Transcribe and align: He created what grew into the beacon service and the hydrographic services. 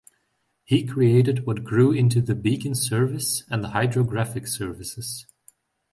He 0.63 0.83
created 0.83 1.45
what 1.45 1.63
grew 1.63 1.91
into 1.91 2.21
the 2.21 2.33
beacon 2.33 2.73
service 2.73 3.43
and 3.51 3.63
the 3.63 3.69
hydrographic 3.69 4.47
services. 4.47 5.27